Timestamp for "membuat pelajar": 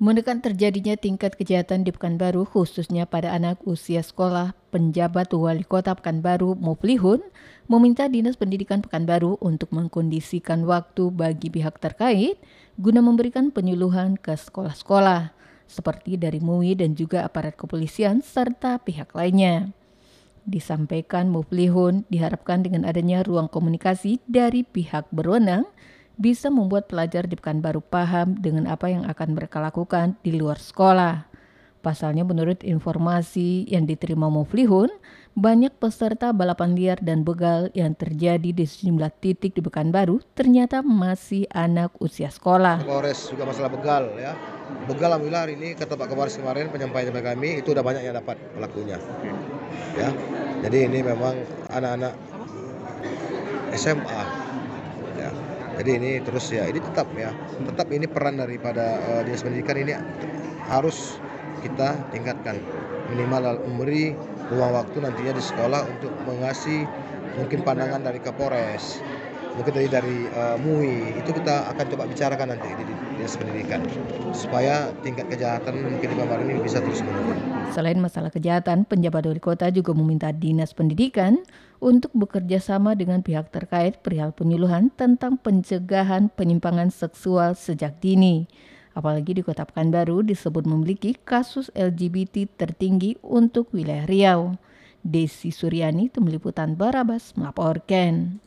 26.52-27.24